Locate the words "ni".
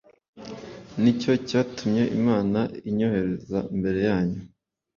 1.01-1.11